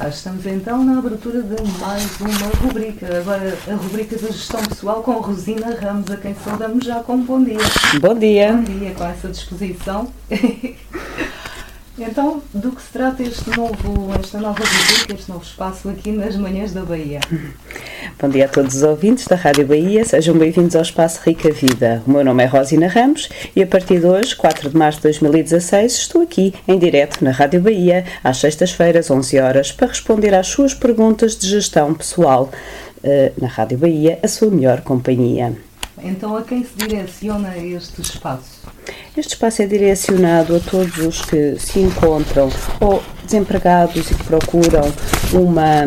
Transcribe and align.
Ah, 0.00 0.10
estamos 0.10 0.46
então 0.46 0.84
na 0.84 1.00
abertura 1.00 1.42
de 1.42 1.60
mais 1.80 2.20
uma 2.20 2.48
rubrica. 2.62 3.18
Agora 3.18 3.58
a 3.66 3.74
rubrica 3.74 4.16
da 4.16 4.28
gestão 4.28 4.62
pessoal 4.62 5.02
com 5.02 5.14
Rosina 5.14 5.74
Ramos, 5.74 6.08
a 6.08 6.16
quem 6.16 6.36
saudamos 6.36 6.84
já 6.84 7.02
com 7.02 7.14
um 7.14 7.24
bom 7.24 7.42
dia. 7.42 7.58
Bom 8.00 8.14
dia. 8.14 8.52
Bom 8.52 8.62
dia, 8.62 8.94
com 8.94 9.04
essa 9.04 9.28
disposição. 9.28 10.08
Então, 12.00 12.40
do 12.54 12.70
que 12.70 12.80
se 12.80 12.92
trata 12.92 13.24
este 13.24 13.50
novo, 13.50 14.14
esta 14.20 14.38
nova 14.38 14.62
rubrica, 14.62 15.14
este 15.14 15.28
novo 15.28 15.42
espaço 15.42 15.88
aqui 15.88 16.12
nas 16.12 16.36
Manhãs 16.36 16.72
da 16.72 16.84
Bahia? 16.84 17.18
Bom 18.20 18.28
dia 18.28 18.44
a 18.44 18.48
todos 18.48 18.76
os 18.76 18.82
ouvintes 18.84 19.26
da 19.26 19.34
Rádio 19.34 19.66
Bahia, 19.66 20.04
sejam 20.04 20.38
bem-vindos 20.38 20.76
ao 20.76 20.82
Espaço 20.82 21.20
Rica 21.24 21.50
Vida. 21.50 22.00
O 22.06 22.10
meu 22.12 22.24
nome 22.24 22.44
é 22.44 22.46
Rosina 22.46 22.86
Ramos 22.86 23.28
e 23.54 23.62
a 23.62 23.66
partir 23.66 23.98
de 23.98 24.06
hoje, 24.06 24.36
4 24.36 24.70
de 24.70 24.76
março 24.76 24.98
de 24.98 25.04
2016, 25.04 25.92
estou 25.92 26.22
aqui 26.22 26.54
em 26.68 26.78
direto 26.78 27.24
na 27.24 27.32
Rádio 27.32 27.60
Bahia, 27.60 28.04
às 28.22 28.36
sextas-feiras, 28.36 29.10
11 29.10 29.40
horas, 29.40 29.72
para 29.72 29.88
responder 29.88 30.34
às 30.34 30.46
suas 30.46 30.74
perguntas 30.74 31.36
de 31.36 31.48
gestão 31.48 31.94
pessoal. 31.94 32.48
Eh, 33.02 33.32
na 33.40 33.48
Rádio 33.48 33.78
Bahia, 33.78 34.20
a 34.22 34.28
sua 34.28 34.50
melhor 34.50 34.82
companhia. 34.82 35.52
Então, 36.02 36.36
a 36.36 36.42
quem 36.42 36.64
se 36.64 36.74
direciona 36.76 37.56
este 37.56 38.00
espaço? 38.00 38.58
Este 39.16 39.34
espaço 39.34 39.62
é 39.62 39.66
direcionado 39.66 40.56
a 40.56 40.60
todos 40.60 40.96
os 40.98 41.22
que 41.22 41.56
se 41.58 41.80
encontram 41.80 42.48
ou 42.80 43.02
desempregados 43.24 44.10
e 44.10 44.14
que 44.14 44.24
procuram 44.24 44.92
uma, 45.32 45.84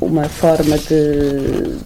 uma 0.00 0.28
forma 0.28 0.76
de, 0.78 1.78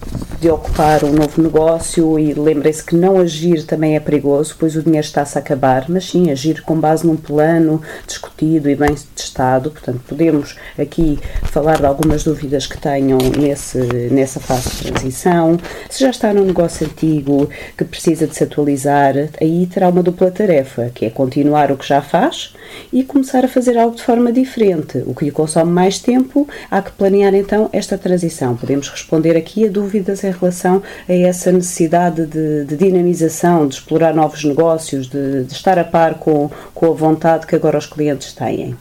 de 0.45 0.51
ocupar 0.51 1.03
um 1.03 1.11
novo 1.11 1.41
negócio 1.41 2.19
e 2.19 2.31
lembrem-se 2.35 2.83
que 2.83 2.95
não 2.95 3.17
agir 3.17 3.63
também 3.63 3.95
é 3.95 3.99
perigoso, 3.99 4.55
pois 4.59 4.75
o 4.75 4.83
dinheiro 4.83 5.03
está-se 5.03 5.39
a 5.39 5.41
acabar, 5.41 5.85
mas 5.89 6.07
sim 6.07 6.29
agir 6.29 6.61
com 6.61 6.79
base 6.79 7.03
num 7.03 7.17
plano 7.17 7.81
discutido 8.05 8.69
e 8.69 8.75
bem 8.75 8.93
testado. 9.15 9.71
Portanto, 9.71 10.01
podemos 10.07 10.55
aqui 10.77 11.17
falar 11.45 11.79
de 11.79 11.87
algumas 11.87 12.23
dúvidas 12.23 12.67
que 12.67 12.77
tenham 12.77 13.17
nesse, 13.17 13.79
nessa 14.11 14.39
fase 14.39 14.69
de 14.69 14.91
transição. 14.91 15.57
Se 15.89 16.01
já 16.01 16.11
está 16.11 16.31
num 16.31 16.45
negócio 16.45 16.85
antigo 16.85 17.49
que 17.75 17.83
precisa 17.83 18.27
de 18.27 18.35
se 18.35 18.43
atualizar, 18.43 19.15
aí 19.41 19.65
terá 19.65 19.89
uma 19.89 20.03
dupla 20.03 20.29
tarefa, 20.29 20.91
que 20.93 21.07
é 21.07 21.09
continuar 21.09 21.71
o 21.71 21.77
que 21.77 21.87
já 21.87 22.03
faz 22.03 22.53
e 22.93 23.03
começar 23.03 23.43
a 23.43 23.47
fazer 23.47 23.79
algo 23.79 23.95
de 23.95 24.03
forma 24.03 24.31
diferente. 24.31 25.01
O 25.07 25.15
que 25.15 25.25
lhe 25.25 25.31
consome 25.31 25.71
mais 25.71 25.97
tempo, 25.97 26.47
há 26.69 26.83
que 26.83 26.91
planear 26.91 27.33
então 27.33 27.67
esta 27.73 27.97
transição. 27.97 28.55
Podemos 28.55 28.89
responder 28.89 29.35
aqui 29.35 29.65
a 29.65 29.71
dúvidas 29.71 30.23
em 30.23 30.34
relação 30.39 30.81
a 31.07 31.13
essa 31.13 31.51
necessidade 31.51 32.25
de, 32.25 32.65
de 32.65 32.77
dinamização, 32.77 33.67
de 33.67 33.75
explorar 33.75 34.13
novos 34.13 34.43
negócios, 34.43 35.07
de, 35.07 35.43
de 35.43 35.53
estar 35.53 35.77
a 35.79 35.83
par 35.83 36.15
com, 36.15 36.49
com 36.73 36.87
a 36.87 36.93
vontade 36.93 37.47
que 37.47 37.55
agora 37.55 37.77
os 37.77 37.85
clientes 37.85 38.33
têm. 38.33 38.75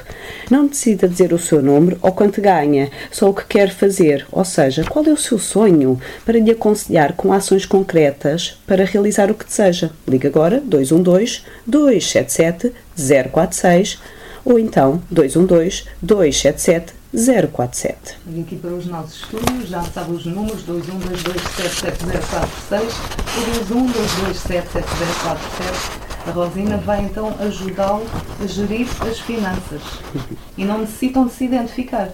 Não 0.50 0.66
decida 0.66 1.08
dizer 1.08 1.32
o 1.32 1.38
seu 1.38 1.62
número 1.62 1.96
ou 2.02 2.12
quanto 2.12 2.42
ganha, 2.42 2.90
só 3.10 3.30
o 3.30 3.34
que 3.34 3.46
quer 3.46 3.70
fazer, 3.70 4.26
ou 4.30 4.44
seja, 4.44 4.84
qual 4.84 5.06
é 5.06 5.10
o 5.10 5.16
seu 5.16 5.38
sonho, 5.38 5.98
para 6.26 6.38
lhe 6.38 6.50
aconselhar 6.50 7.14
com 7.14 7.32
ações 7.32 7.64
concretas 7.64 8.58
para 8.66 8.84
realizar 8.84 9.30
o 9.30 9.34
que 9.34 9.46
deseja. 9.46 9.88
Ligue 10.06 10.26
agora 10.26 10.60
212 10.60 11.40
277 11.66 12.74
046 13.00 13.98
ou 14.44 14.58
então 14.58 15.02
212 15.10 15.84
277 16.00 17.00
047. 17.12 18.16
E 18.28 18.40
aqui 18.40 18.54
para 18.56 18.70
os 18.70 18.86
nossos 18.86 19.22
estúdios, 19.22 19.68
já 19.68 19.82
sabe 19.82 20.12
os 20.12 20.24
números 20.26 20.62
212277046 20.62 22.82
ou 23.36 23.42
212277047. 23.66 26.09
A 26.30 26.32
Rosina 26.32 26.76
vai 26.76 27.00
então 27.02 27.34
ajudá-lo 27.40 28.06
a 28.40 28.46
gerir 28.46 28.86
as 29.02 29.18
finanças. 29.18 29.82
E 30.56 30.64
não 30.64 30.78
necessitam 30.78 31.26
de 31.26 31.32
se 31.32 31.44
identificar. 31.44 32.08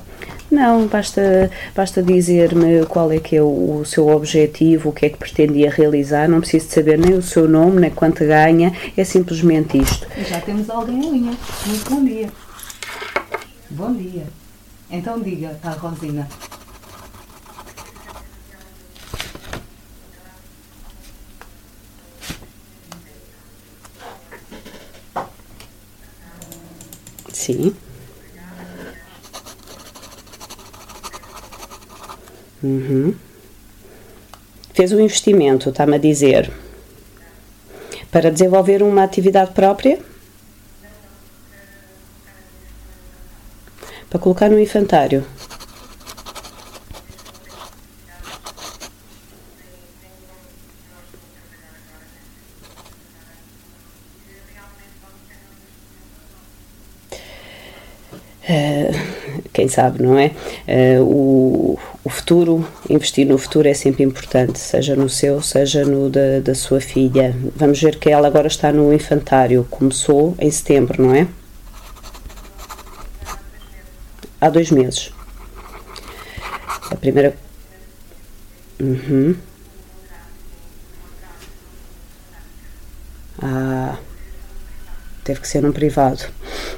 Não, 0.50 0.86
basta, 0.86 1.50
basta 1.74 2.02
dizer-me 2.02 2.86
qual 2.86 3.12
é 3.12 3.18
que 3.18 3.36
é 3.36 3.42
o, 3.42 3.80
o, 3.80 3.84
seu 3.84 4.08
objetivo, 4.08 4.88
o 4.88 4.92
que 4.92 5.04
é 5.04 5.10
que 5.10 5.18
pretendia 5.18 5.70
realizar, 5.70 6.30
não 6.30 6.40
preciso 6.40 6.68
de 6.68 6.72
saber 6.72 6.98
nem 6.98 7.12
o 7.12 7.20
seu 7.20 7.46
nome, 7.46 7.78
nem 7.78 7.90
quanto 7.90 8.24
ganha, 8.24 8.72
é 8.96 9.04
simplesmente 9.04 9.76
isto. 9.76 10.08
Já 10.26 10.40
temos 10.40 10.70
alguém 10.70 10.96
em 10.96 11.10
linha. 11.10 11.34
Muito 11.66 11.90
bom 11.90 12.02
dia. 12.02 12.28
Bom 13.68 13.92
dia. 13.92 14.24
Então 14.90 15.20
diga 15.20 15.58
à 15.62 15.72
Rosina. 15.72 16.26
Sim. 27.36 27.76
Uhum. 32.62 33.14
Fez 34.72 34.90
um 34.90 34.98
investimento, 34.98 35.68
está-me 35.68 35.96
a 35.96 35.98
dizer, 35.98 36.50
para 38.10 38.32
desenvolver 38.32 38.82
uma 38.82 39.04
atividade 39.04 39.52
própria? 39.52 40.00
Para 44.08 44.18
colocar 44.18 44.48
no 44.48 44.58
infantário. 44.58 45.24
Uh, 58.48 59.42
quem 59.52 59.65
sabe, 59.76 60.02
não 60.02 60.18
é? 60.18 60.32
Uh, 60.66 61.02
o, 61.02 61.78
o 62.02 62.08
futuro, 62.08 62.66
investir 62.88 63.26
no 63.26 63.36
futuro 63.36 63.68
é 63.68 63.74
sempre 63.74 64.02
importante, 64.02 64.58
seja 64.58 64.96
no 64.96 65.06
seu, 65.08 65.42
seja 65.42 65.84
no 65.84 66.08
da, 66.08 66.40
da 66.40 66.54
sua 66.54 66.80
filha. 66.80 67.36
Vamos 67.54 67.80
ver 67.80 67.96
que 67.98 68.08
ela 68.08 68.26
agora 68.26 68.46
está 68.48 68.72
no 68.72 68.92
infantário, 68.92 69.66
começou 69.70 70.34
em 70.38 70.50
setembro, 70.50 71.02
não 71.02 71.14
é? 71.14 71.28
Há 74.40 74.48
dois 74.48 74.70
meses. 74.70 75.12
A 76.90 76.96
primeira. 76.96 77.34
Uhum. 78.80 79.36
Ah, 83.42 83.96
teve 85.22 85.40
que 85.40 85.48
ser 85.48 85.62
num 85.62 85.72
privado. 85.72 86.24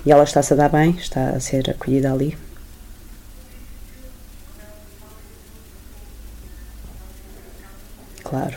E 0.05 0.11
ela 0.11 0.25
está-se 0.25 0.53
a 0.53 0.56
dar 0.56 0.69
bem, 0.69 0.97
está 0.99 1.31
a 1.31 1.41
ser 1.41 1.71
acolhida 1.71 2.12
ali. 2.12 2.37
Claro. 8.29 8.57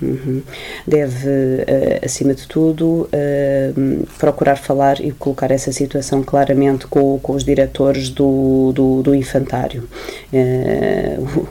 Uhum. 0.00 0.42
Deve, 0.86 1.28
uh, 1.28 2.04
acima 2.04 2.32
de 2.32 2.46
tudo, 2.46 3.08
uh, 3.12 4.06
procurar 4.16 4.54
falar 4.54 5.00
e 5.00 5.10
colocar 5.10 5.50
essa 5.50 5.72
situação 5.72 6.22
claramente 6.22 6.86
com, 6.86 7.18
com 7.18 7.32
os 7.32 7.42
diretores 7.42 8.08
do, 8.08 8.72
do, 8.72 9.02
do 9.02 9.14
infantário. 9.16 9.88
Uh, 10.32 11.48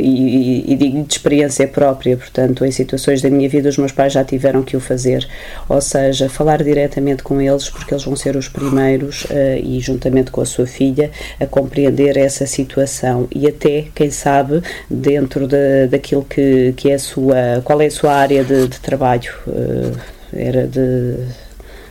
e, 0.00 0.72
e, 0.72 0.76
digo 0.76 1.02
de 1.02 1.12
experiência 1.12 1.66
própria, 1.66 2.16
portanto, 2.16 2.64
em 2.64 2.70
situações 2.70 3.22
da 3.22 3.30
minha 3.30 3.48
vida, 3.48 3.68
os 3.68 3.78
meus 3.78 3.92
pais 3.92 4.12
já 4.12 4.24
tiveram 4.24 4.62
que 4.62 4.76
o 4.76 4.80
fazer, 4.80 5.26
ou 5.68 5.80
seja, 5.80 6.28
falar 6.28 6.62
diretamente 6.62 7.22
com 7.22 7.40
eles, 7.40 7.68
porque 7.68 7.94
eles 7.94 8.04
vão 8.04 8.16
ser 8.16 8.36
os 8.36 8.48
primeiros 8.48 9.24
uh, 9.24 9.58
e, 9.62 9.80
juntamente 9.80 10.30
com 10.30 10.40
a 10.40 10.46
sua 10.46 10.66
filha, 10.66 11.10
a 11.40 11.46
compreender 11.46 12.16
essa 12.16 12.46
situação 12.46 13.28
e 13.34 13.46
até, 13.46 13.86
quem 13.94 14.10
sabe, 14.10 14.62
dentro 14.90 15.46
de, 15.46 15.86
daquilo 15.88 16.24
que, 16.24 16.72
que 16.76 16.90
é 16.90 16.94
a 16.94 16.98
sua. 16.98 17.36
qual 17.64 17.80
é 17.80 17.86
a 17.86 17.90
sua 17.90 18.14
área 18.14 18.44
de, 18.44 18.68
de 18.68 18.80
trabalho? 18.80 19.32
Uh, 19.46 19.96
era 20.32 20.66
de 20.66 21.16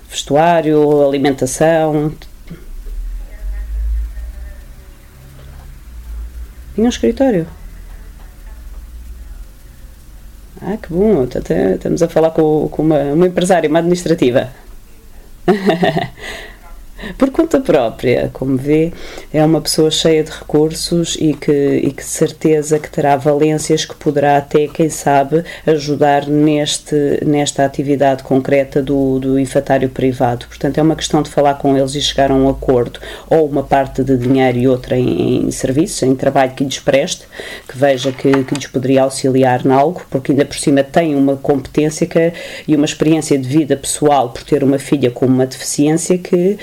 vestuário, 0.10 1.06
alimentação, 1.06 2.14
tinha 6.76 6.86
um 6.86 6.90
escritório. 6.90 7.48
Ah, 10.62 10.78
que 10.78 10.94
bom, 10.94 11.24
estamos 11.26 12.02
a 12.02 12.08
falar 12.08 12.32
com, 12.32 12.70
com 12.70 12.82
uma, 12.82 13.00
uma 13.14 13.28
empresária, 13.28 13.70
uma 13.70 13.80
administrativa. 13.80 14.50
por 17.18 17.30
conta 17.30 17.60
própria, 17.60 18.30
como 18.34 18.58
vê, 18.58 18.92
é 19.34 19.44
uma 19.44 19.62
pessoa 19.62 19.92
cheia 19.92 20.24
de 20.24 20.32
recursos 20.32 21.18
e 21.20 21.34
que, 21.34 21.52
e 21.52 21.92
que 21.92 22.04
de 22.04 22.10
certeza 22.10 22.80
que 22.80 22.90
terá 22.90 23.16
valências 23.16 23.86
que 23.86 23.96
poderá 23.96 24.38
até, 24.38 24.68
quem 24.68 24.90
sabe, 24.90 25.44
ajudar 25.66 26.28
neste, 26.28 27.20
nesta 27.26 27.66
atividade 27.66 28.24
concreta 28.24 28.82
do, 28.82 29.20
do 29.20 29.40
infantário 29.40 29.90
privado. 29.90 30.46
Portanto, 30.48 30.78
é 30.78 30.82
uma 30.82 30.96
questão 30.96 31.22
de 31.22 31.30
falar 31.30 31.56
com 31.56 31.78
eles 31.78 31.96
e 31.96 32.02
chegar 32.02 32.32
a 32.32 32.36
um 32.36 32.50
acordo, 32.50 33.00
ou 33.30 33.48
uma 33.48 33.64
parte 33.64 34.04
de 34.04 34.18
dinheiro 34.18 34.58
e 34.58 34.68
outra 34.68 34.98
em, 34.98 35.48
em 35.48 35.52
serviços, 35.52 36.02
em 36.04 36.16
trabalho 36.16 36.54
que 36.54 36.64
lhes 36.64 36.80
preste, 36.80 37.26
que 37.68 37.78
veja 37.78 38.12
que, 38.12 38.44
que 38.44 38.56
lhes 38.56 38.68
poderia 38.68 39.04
auxiliar 39.04 39.66
em 39.66 39.72
algo, 39.72 40.02
porque 40.10 40.32
ainda 40.32 40.46
por 40.46 40.58
cima 40.58 40.84
tem 40.84 41.16
uma 41.16 41.36
competência 41.36 42.06
que, 42.08 42.34
e 42.68 42.76
uma 42.76 42.86
experiência 42.86 43.38
de 43.38 43.48
vida 43.48 43.76
pessoal 43.76 44.30
por 44.30 44.44
ter 44.44 44.64
uma 44.64 44.80
filha 44.80 45.12
com 45.12 45.26
uma 45.26 45.46
deficiência 45.46 46.18
que 46.18 46.58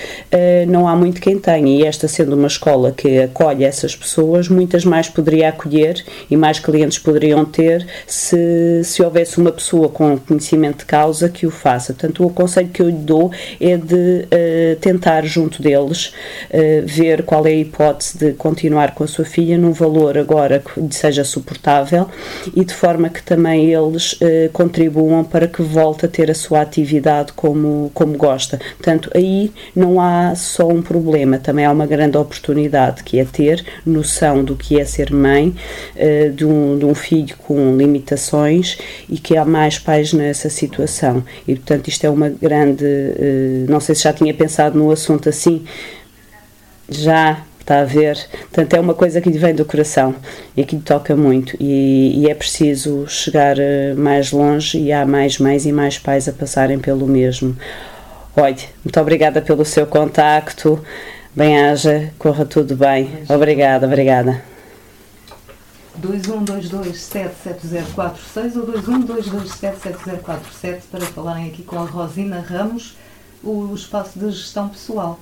não 0.69 0.89
há 0.89 0.97
muito 0.97 1.21
quem 1.21 1.39
tenha. 1.39 1.79
E 1.79 1.85
esta 1.85 2.09
sendo 2.09 2.35
uma 2.35 2.47
escola 2.47 2.93
que 2.93 3.21
acolhe 3.21 3.65
essas 3.65 3.95
pessoas, 3.95 4.49
muitas 4.49 4.85
mais 4.85 5.09
poderia 5.09 5.49
acolher 5.49 6.05
e 6.31 6.37
mais 6.37 6.59
clientes 6.59 6.99
poderiam 6.99 7.45
ter 7.45 7.87
se, 8.07 8.83
se 8.85 9.03
houvesse 9.03 9.39
uma 9.39 9.53
pessoa 9.53 9.89
com 9.89 10.19
conhecimento 10.19 10.79
de 10.79 10.85
causa 10.87 11.29
que 11.29 11.47
o 11.47 11.51
faça. 11.51 11.93
Portanto, 11.93 12.25
o 12.25 12.31
conselho 12.31 12.69
que 12.69 12.83
eu 12.83 12.87
lhe 12.87 12.93
dou 12.93 13.31
é 13.61 13.77
de 13.77 13.95
uh, 13.95 14.77
tentar, 14.81 15.25
junto 15.25 15.63
deles, 15.63 16.13
uh, 16.51 16.87
ver 16.87 17.23
qual 17.23 17.47
é 17.47 17.51
a 17.51 17.55
hipótese 17.55 18.19
de 18.19 18.33
continuar 18.33 18.95
com 18.95 19.05
a 19.05 19.07
sua 19.07 19.25
filha 19.25 19.59
num 19.59 19.73
valor 19.73 20.17
agora 20.17 20.61
que 20.61 20.81
lhe 20.81 20.93
seja 20.93 21.25
suportável 21.25 22.09
e 22.55 22.65
de 22.65 22.75
forma 22.75 23.09
que 23.09 23.23
também 23.23 23.73
eles 23.73 24.19
contribuam 24.53 25.25
para 25.25 25.47
que 25.47 25.63
volte 25.63 26.07
a 26.07 26.09
ter 26.09 26.31
a 26.31 26.35
sua 26.35 26.61
atividade 26.61 27.33
como, 27.33 27.91
como 27.95 28.17
gosta. 28.17 28.59
Portanto, 28.77 29.11
aí 29.15 29.53
não 29.75 30.01
há 30.01 30.22
só 30.35 30.69
um 30.69 30.81
problema, 30.81 31.39
também 31.39 31.65
há 31.65 31.73
uma 31.73 31.87
grande 31.87 32.17
oportunidade 32.17 33.03
que 33.03 33.19
é 33.19 33.25
ter 33.25 33.65
noção 33.85 34.45
do 34.45 34.57
que 34.57 34.81
é 34.81 34.85
ser 34.85 35.13
mãe 35.13 35.55
uh, 35.97 36.31
de, 36.31 36.45
um, 36.45 36.79
de 36.79 36.85
um 36.85 36.95
filho 36.95 37.37
com 37.39 37.77
limitações 37.77 38.79
e 39.09 39.19
que 39.19 39.37
há 39.37 39.45
mais 39.45 39.79
pais 39.79 40.13
nessa 40.13 40.49
situação. 40.49 41.23
E 41.47 41.55
portanto, 41.55 41.89
isto 41.89 42.05
é 42.05 42.11
uma 42.11 42.29
grande. 42.29 42.85
Uh, 42.85 43.71
não 43.71 43.81
sei 43.81 43.95
se 43.95 44.03
já 44.03 44.13
tinha 44.13 44.33
pensado 44.33 44.79
no 44.79 44.91
assunto 44.91 45.29
assim. 45.29 45.65
Já, 46.89 47.43
está 47.63 47.81
a 47.81 47.85
ver? 47.85 48.19
Portanto, 48.43 48.75
é 48.75 48.81
uma 48.81 48.95
coisa 48.95 49.21
que 49.21 49.31
lhe 49.31 49.39
vem 49.39 49.55
do 49.55 49.65
coração 49.65 50.15
e 50.57 50.65
que 50.65 50.77
lhe 50.77 50.83
toca 50.83 51.17
muito. 51.17 51.57
E, 51.59 52.21
e, 52.21 52.31
é 52.31 52.35
preciso 52.35 53.07
chegar 53.09 53.59
eh, 53.59 53.95
mais 53.95 54.33
longe 54.33 54.79
e 54.79 54.93
há 54.93 55.07
mais 55.07 55.39
mães 55.39 55.65
e 55.65 55.73
mais 55.73 55.99
pais 55.99 56.29
a 56.29 56.33
passarem 56.33 56.79
pelo 56.79 57.07
mesmo. 57.07 57.57
Olha, 58.35 58.57
muito 58.83 58.99
obrigada 58.99 59.43
pelo 59.43 59.63
seu 59.65 59.87
contacto. 59.87 60.83
Bem-haja, 61.37 62.13
corra 62.19 62.47
tudo 62.47 62.75
bem. 62.75 63.25
Obrigada, 63.29 63.87
obrigada. 63.87 64.43
2122-77046 66.01 68.57
ou 68.57 68.67
2122-77047 68.73 70.81
para 70.91 71.03
falarem 71.03 71.49
aqui 71.49 71.63
com 71.63 71.79
a 71.79 71.85
Rosina 71.85 72.41
Ramos, 72.41 72.97
o 73.43 73.75
espaço 73.75 74.19
de 74.19 74.31
gestão 74.31 74.71
pessoal. 74.71 75.21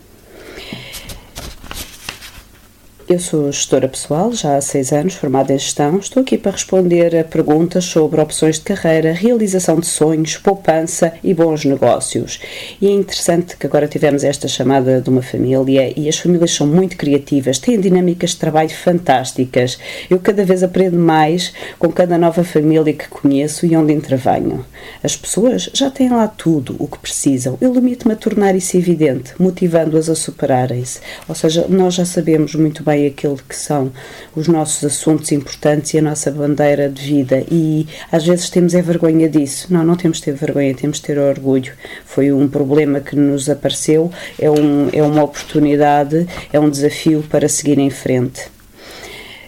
Eu 3.11 3.19
sou 3.19 3.51
gestora 3.51 3.89
pessoal, 3.89 4.33
já 4.33 4.57
há 4.57 4.61
seis 4.61 4.93
anos, 4.93 5.15
formada 5.15 5.53
em 5.53 5.59
gestão. 5.59 5.99
Estou 5.99 6.23
aqui 6.23 6.39
para 6.39 6.53
responder 6.53 7.17
a 7.17 7.25
perguntas 7.25 7.85
sobre 7.85 8.21
opções 8.21 8.55
de 8.55 8.61
carreira, 8.61 9.12
realização 9.12 9.81
de 9.81 9.87
sonhos, 9.87 10.37
poupança 10.37 11.12
e 11.21 11.35
bons 11.35 11.65
negócios. 11.65 12.39
E 12.81 12.87
é 12.87 12.93
interessante 12.93 13.57
que 13.57 13.67
agora 13.67 13.89
tivemos 13.89 14.23
esta 14.23 14.47
chamada 14.47 15.01
de 15.01 15.11
uma 15.11 15.23
família 15.23 15.93
e 15.99 16.09
as 16.09 16.19
famílias 16.19 16.53
são 16.53 16.69
muito 16.69 16.97
criativas, 16.97 17.59
têm 17.59 17.81
dinâmicas 17.81 18.31
de 18.31 18.37
trabalho 18.37 18.71
fantásticas. 18.71 19.77
Eu 20.09 20.21
cada 20.21 20.45
vez 20.45 20.62
aprendo 20.62 20.97
mais 20.97 21.53
com 21.81 21.91
cada 21.91 22.17
nova 22.17 22.45
família 22.45 22.93
que 22.93 23.09
conheço 23.09 23.67
e 23.67 23.77
onde 23.77 23.93
intervenho. 23.93 24.65
As 25.03 25.17
pessoas 25.17 25.69
já 25.75 25.91
têm 25.91 26.11
lá 26.11 26.29
tudo 26.29 26.77
o 26.79 26.87
que 26.87 27.01
precisam. 27.01 27.59
Eu 27.61 27.75
limito-me 27.75 28.15
a 28.15 28.17
tornar 28.17 28.55
isso 28.55 28.77
evidente, 28.77 29.33
motivando-as 29.37 30.09
a 30.09 30.15
superarem-se. 30.15 31.01
Ou 31.29 31.35
seja, 31.35 31.67
nós 31.69 31.95
já 31.95 32.05
sabemos 32.05 32.55
muito 32.55 32.85
bem 32.85 33.00
aquilo 33.06 33.38
que 33.49 33.56
são 33.56 33.93
os 34.35 34.49
nossos 34.49 34.85
assuntos 34.85 35.32
importantes 35.32 35.94
e 35.94 35.99
a 35.99 36.02
nossa 36.02 36.31
bandeira 36.31 36.88
de 36.88 37.02
vida. 37.02 37.44
E 37.50 37.87
às 38.11 38.26
vezes 38.26 38.50
temos 38.50 38.75
é 38.75 38.82
vergonha 38.82 39.29
disso. 39.29 39.67
Não, 39.73 39.85
não 39.85 39.97
temos 39.97 40.19
de 40.19 40.25
ter 40.25 40.35
vergonha, 40.35 40.75
temos 40.75 40.99
de 40.99 41.05
ter 41.05 41.19
orgulho. 41.19 41.73
Foi 42.05 42.32
um 42.32 42.49
problema 42.49 43.00
que 43.00 43.17
nos 43.17 43.49
apareceu, 43.49 44.11
é, 44.38 44.50
um, 44.50 44.88
é 44.93 45.02
uma 45.02 45.23
oportunidade, 45.23 46.26
é 46.52 46.61
um 46.61 46.70
desafio 46.70 47.25
para 47.29 47.49
seguir 47.49 47.79
em 47.79 47.91
frente. 47.91 48.60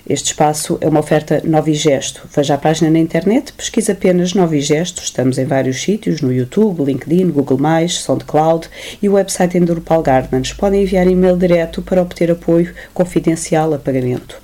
Este 0.08 0.32
espaço 0.32 0.78
é 0.81 0.88
uma 0.88 1.00
oferta 1.00 1.40
Novigesto. 1.44 2.28
Veja 2.34 2.54
a 2.54 2.58
página 2.58 2.90
na 2.90 2.99
internet, 2.99 3.52
pesquisa 3.52 3.93
apenas 3.93 4.34
Novigesto. 4.34 5.00
Estamos 5.02 5.38
em 5.38 5.44
vários 5.44 5.81
sítios, 5.81 6.20
no 6.20 6.32
YouTube, 6.32 6.84
LinkedIn, 6.84 7.31
Google+, 7.31 7.58
SoundCloud 7.88 8.69
e 9.00 9.08
o 9.08 9.12
website 9.12 9.56
Enduropal 9.56 10.02
Gardens. 10.02 10.52
Podem 10.52 10.82
enviar 10.82 11.06
e-mail 11.06 11.37
direto 11.37 11.82
para 11.82 12.02
obter 12.02 12.30
apoio 12.32 12.75
confidencial 12.92 13.73
a 13.75 13.78
pagamento. 13.78 14.42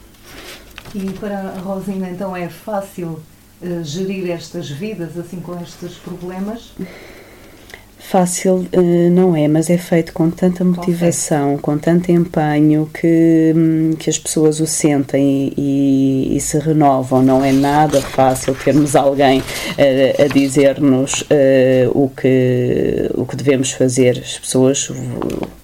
E 0.94 1.10
para 1.12 1.38
a 1.38 1.58
Rosina, 1.58 2.08
então, 2.08 2.36
é 2.36 2.48
fácil 2.48 3.20
uh, 3.60 3.84
gerir 3.84 4.30
estas 4.30 4.70
vidas 4.70 5.18
assim 5.18 5.40
com 5.40 5.60
estes 5.60 5.94
problemas? 5.94 6.72
Fácil 8.10 8.66
uh, 8.74 9.10
não 9.10 9.36
é, 9.36 9.46
mas 9.46 9.68
é 9.68 9.76
feito 9.76 10.14
com 10.14 10.30
tanta 10.30 10.64
motivação, 10.64 11.58
com 11.58 11.76
tanto 11.76 12.10
empenho 12.10 12.88
que, 12.90 13.52
hum, 13.54 13.90
que 13.98 14.08
as 14.08 14.18
pessoas 14.18 14.60
o 14.60 14.66
sentem 14.66 15.52
e, 15.54 16.34
e, 16.34 16.40
se 16.40 16.58
renovam. 16.58 17.22
Não 17.22 17.44
é 17.44 17.52
nada 17.52 18.00
fácil 18.00 18.54
termos 18.54 18.96
alguém 18.96 19.40
uh, 19.40 20.24
a 20.24 20.26
dizer-nos 20.26 21.20
uh, 21.20 21.90
o, 21.92 22.08
que, 22.08 23.10
o 23.12 23.26
que 23.26 23.36
devemos 23.36 23.72
fazer. 23.72 24.18
As 24.24 24.38
pessoas 24.38 24.90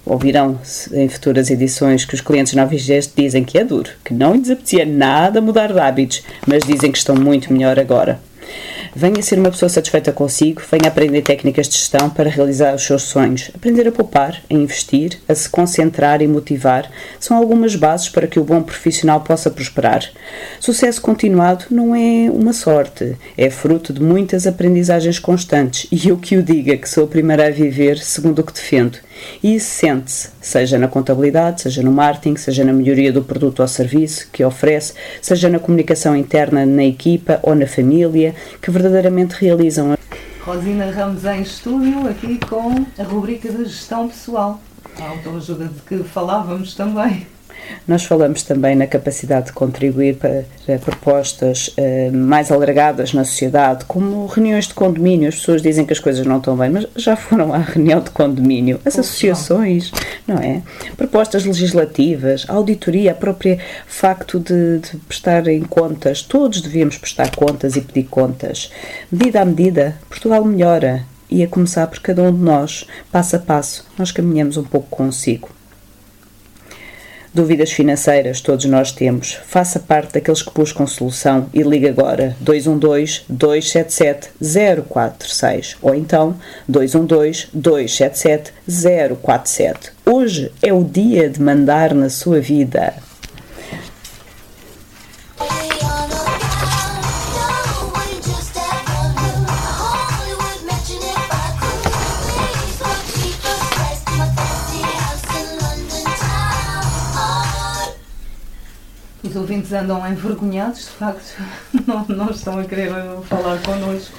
ouvirão 0.05 0.61
em 0.93 1.09
futuras 1.09 1.49
edições 1.49 2.05
que 2.05 2.15
os 2.15 2.21
clientes 2.21 2.53
novos 2.53 2.83
dizem 3.17 3.43
que 3.43 3.57
é 3.57 3.65
duro, 3.65 3.89
que 4.05 4.13
não 4.13 4.35
lhes 4.35 4.51
apetecia 4.51 4.85
nada 4.85 5.41
mudar 5.41 5.73
de 5.73 5.79
hábitos, 5.79 6.23
mas 6.47 6.63
dizem 6.63 6.93
que 6.93 6.99
estão 6.99 7.15
muito 7.17 7.51
melhor 7.51 7.81
agora. 7.81 8.21
Venha 8.97 9.21
ser 9.23 9.41
uma 9.41 9.51
pessoa 9.51 9.69
satisfeita 9.69 10.13
consigo, 10.13 10.63
venha 10.71 10.87
aprender 10.87 11.21
técnicas 11.23 11.69
de 11.69 11.77
gestão 11.77 12.09
para 12.09 12.31
realizar 12.31 12.73
os 12.77 12.85
seus 12.85 13.03
sonhos. 13.03 13.51
Aprender 13.53 13.89
a 13.89 13.93
poupar, 13.93 14.41
a 14.49 14.55
investir, 14.55 15.19
a 15.29 15.35
se 15.35 15.49
concentrar 15.49 16.23
e 16.23 16.29
motivar 16.29 16.89
são 17.19 17.37
algumas 17.37 17.75
bases 17.75 18.09
para 18.09 18.29
que 18.29 18.39
o 18.39 18.45
bom 18.45 18.63
profissional 18.63 19.21
possa 19.21 19.51
prosperar. 19.51 20.09
Sucesso 20.61 21.03
continuado 21.03 21.65
não 21.73 21.93
é 21.93 22.31
uma 22.31 22.53
sorte, 22.53 23.17
é 23.37 23.51
fruto 23.51 23.93
de 23.93 24.01
muitas 24.01 24.47
aprendizagens 24.47 25.19
constantes 25.19 25.89
e 25.91 26.09
eu 26.09 26.17
que 26.17 26.37
o 26.37 26.43
diga 26.43 26.77
que 26.77 26.89
sou 26.89 27.03
a 27.03 27.09
primeira 27.09 27.49
a 27.49 27.51
viver 27.51 27.99
segundo 27.99 28.39
o 28.39 28.45
que 28.45 28.53
defendo. 28.53 28.99
E 29.43 29.57
isso 29.57 29.71
sente-se, 29.71 30.31
seja 30.41 30.79
na 30.79 30.89
contabilidade, 30.89 31.63
seja 31.63 31.83
no 31.83 31.93
marketing, 31.93 32.37
seja 32.37 32.65
na 32.65 32.73
melhoria 32.73 33.13
do 33.13 33.23
produto 33.23 33.61
ou 33.61 33.69
serviço 33.69 34.29
que 34.33 34.45
oferece, 34.45 34.95
seja 35.21 35.49
na 35.49 35.59
comunicação 35.59 36.17
interna 36.17 36.65
na 36.65 36.85
equipa 36.85 37.39
ou 37.43 37.55
na 37.55 37.67
família, 37.67 38.35
que 38.61 38.71
verdadeiramente 38.71 39.35
realizam. 39.35 39.97
Rosina 40.41 40.91
Ramos 40.91 41.25
em 41.25 41.43
estúdio, 41.43 42.07
aqui 42.09 42.39
com 42.39 42.85
a 42.99 43.03
rubrica 43.03 43.49
de 43.49 43.65
gestão 43.65 44.09
pessoal, 44.09 44.61
a 45.01 45.09
autoajuda 45.09 45.67
de 45.67 45.81
que 45.83 46.05
falávamos 46.05 46.75
também. 46.75 47.27
Nós 47.87 48.05
falamos 48.05 48.43
também 48.43 48.75
na 48.75 48.87
capacidade 48.87 49.47
de 49.47 49.53
contribuir 49.53 50.17
para 50.17 50.79
propostas 50.79 51.69
uh, 51.69 52.17
mais 52.17 52.51
alargadas 52.51 53.13
na 53.13 53.25
sociedade, 53.25 53.85
como 53.85 54.27
reuniões 54.27 54.67
de 54.67 54.75
condomínio. 54.75 55.29
As 55.29 55.37
pessoas 55.37 55.63
dizem 55.63 55.85
que 55.85 55.93
as 55.93 55.99
coisas 55.99 56.25
não 56.27 56.39
estão 56.39 56.57
bem, 56.57 56.71
mas 56.71 56.87
já 56.97 57.17
foram 57.17 57.53
à 57.53 57.59
reunião 57.59 58.01
de 58.01 58.11
condomínio. 58.11 58.81
As 58.85 58.99
associações, 58.99 59.93
não 60.27 60.37
é? 60.37 60.63
Propostas 60.97 61.45
legislativas, 61.45 62.45
auditoria, 62.49 63.13
a 63.13 63.15
própria 63.15 63.59
facto 63.87 64.41
de, 64.41 64.79
de 64.79 64.97
prestar 65.09 65.47
em 65.49 65.63
contas. 65.63 66.23
Todos 66.23 66.61
devíamos 66.61 66.99
prestar 66.99 67.35
contas 67.35 67.77
e 67.77 67.81
pedir 67.81 68.09
contas. 68.09 68.71
Medida 69.11 69.43
a 69.43 69.45
medida, 69.45 69.97
Portugal 70.09 70.45
melhora. 70.45 71.03
E 71.31 71.43
a 71.43 71.49
começar 71.49 71.87
por 71.89 71.99
cada 71.99 72.23
um 72.23 72.33
de 72.33 72.41
nós, 72.41 72.87
passo 73.11 73.35
a 73.35 73.39
passo, 73.39 73.85
nós 73.99 74.13
caminhamos 74.13 74.57
um 74.57 74.63
pouco 74.63 74.89
consigo. 74.89 75.49
Dúvidas 77.35 77.73
financeiras 77.73 78.41
todos 78.41 78.65
nós 78.67 78.93
temos. 78.93 79.37
Faça 79.45 79.81
parte 79.81 80.13
daqueles 80.13 80.41
que 80.41 80.55
buscam 80.55 80.87
solução 80.87 81.49
e 81.53 81.63
ligue 81.63 81.89
agora 81.89 82.37
212 82.39 83.23
277 83.29 84.31
046 84.89 85.77
ou 85.83 85.97
então 85.97 86.37
212 86.69 87.49
277 87.53 88.53
047. 89.21 89.93
Hoje 90.07 90.53
é 90.63 90.73
o 90.73 90.85
dia 90.85 91.29
de 91.29 91.43
mandar 91.43 91.93
na 91.93 92.09
sua 92.09 92.41
vida. 92.41 92.95
Andam 109.75 110.07
envergonhados, 110.09 110.81
de 110.81 110.91
facto, 110.91 111.43
não, 111.87 112.05
não 112.09 112.31
estão 112.31 112.59
a 112.59 112.65
querer 112.65 112.91
falar 113.25 113.59
connosco. 113.63 114.17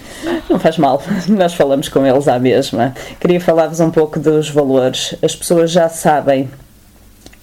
Não 0.49 0.59
faz 0.59 0.77
mal, 0.77 1.01
nós 1.29 1.53
falamos 1.53 1.89
com 1.89 2.05
eles 2.05 2.27
à 2.27 2.37
mesma. 2.37 2.93
Queria 3.19 3.39
falar-vos 3.39 3.79
um 3.79 3.89
pouco 3.89 4.19
dos 4.19 4.49
valores. 4.49 5.15
As 5.21 5.35
pessoas 5.35 5.71
já 5.71 5.89
sabem 5.89 6.49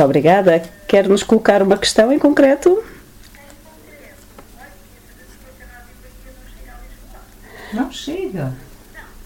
Muito 0.00 0.08
obrigada. 0.08 0.62
Quer 0.88 1.06
nos 1.06 1.22
colocar 1.22 1.62
uma 1.62 1.76
questão 1.76 2.10
em 2.10 2.18
concreto? 2.18 2.82
Não 7.74 7.92
chega. 7.92 8.54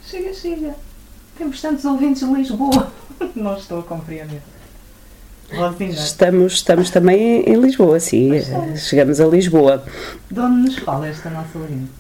Chega, 0.05 0.35
chega. 0.35 0.75
Temos 1.39 1.61
tantos 1.61 1.85
ouvintes 1.85 2.27
de 2.27 2.35
Lisboa. 2.35 2.93
Não 3.37 3.57
estou 3.57 3.79
a 3.79 3.83
compreender. 3.85 4.43
Rosina. 5.53 5.93
Estamos, 5.93 6.55
estamos 6.55 6.91
também 6.91 7.49
em 7.49 7.55
Lisboa, 7.55 8.01
sim. 8.01 8.33
Chegamos 8.77 9.21
a 9.21 9.27
Lisboa. 9.27 9.85
De 10.29 10.41
onde 10.41 10.71
nos 10.71 10.79
fala 10.79 11.07
esta 11.07 11.31
nossa 11.31 11.57
ouvinte? 11.57 11.91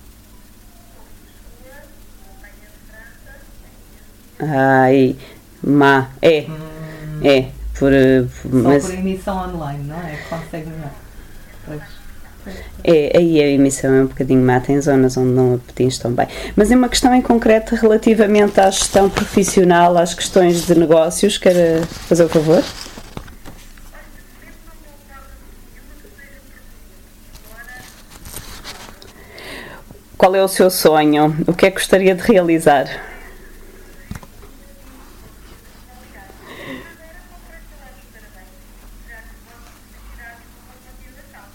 Ai, 4.40 5.16
má. 5.62 6.10
É. 6.20 6.46
Hum. 6.48 7.20
É. 7.22 7.53
Por, 7.78 7.92
eh, 7.92 8.24
Só 8.42 8.48
mas... 8.50 8.84
por 8.84 8.94
emissão 8.94 9.54
online, 9.54 9.84
não 9.84 9.96
é? 9.96 10.18
Consegue 10.28 10.68
melhor. 10.70 11.84
É, 12.84 13.16
aí 13.16 13.40
a 13.40 13.48
emissão 13.48 13.92
é 13.94 14.02
um 14.02 14.06
bocadinho 14.06 14.44
má, 14.44 14.60
tem 14.60 14.78
zonas 14.80 15.16
onde 15.16 15.30
não 15.30 15.54
apetinhos 15.54 15.98
tão 15.98 16.12
bem. 16.12 16.28
Mas 16.54 16.70
é 16.70 16.76
uma 16.76 16.88
questão 16.88 17.14
em 17.14 17.22
concreto 17.22 17.74
relativamente 17.74 18.60
à 18.60 18.70
gestão 18.70 19.08
profissional, 19.08 19.96
às 19.96 20.12
questões 20.12 20.66
de 20.66 20.74
negócios. 20.78 21.38
Quer 21.38 21.80
fazer 21.86 22.24
o 22.24 22.28
favor? 22.28 22.62
Qual 30.18 30.34
é 30.34 30.42
o 30.42 30.48
seu 30.48 30.70
sonho? 30.70 31.34
O 31.46 31.52
que 31.54 31.66
é 31.66 31.70
que 31.70 31.78
gostaria 31.78 32.14
de 32.14 32.22
realizar? 32.22 33.13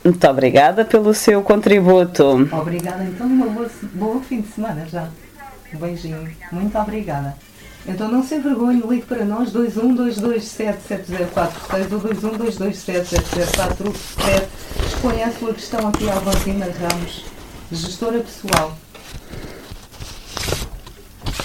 Muito 0.10 0.28
obrigada 0.28 0.84
pelo 0.84 1.14
seu 1.14 1.44
contributo. 1.44 2.50
Obrigada, 2.52 3.04
então, 3.04 3.28
uma 3.28 3.46
boa, 3.46 3.70
boa 3.94 4.20
fim 4.22 4.42
de 4.42 4.48
semana 4.48 4.88
já. 4.92 5.08
Um 5.72 5.78
beijinho. 5.78 6.28
Muito 6.52 6.76
obrigada. 6.80 7.38
Então 7.88 8.10
não 8.10 8.24
se 8.24 8.34
envergonhe, 8.34 8.82
ligue 8.82 9.06
para 9.06 9.24
nós 9.24 9.54
212277046 9.54 11.92
ou 11.92 12.00
212277047. 12.00 14.48
Exponha 14.88 15.28
a 15.28 15.32
sua 15.32 15.54
questão 15.54 15.88
aqui 15.88 16.10
à 16.10 16.16
Rosina 16.16 16.66
Ramos, 16.66 17.26
gestora 17.72 18.20
pessoal. 18.20 18.76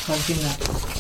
Rosina. 0.09 0.94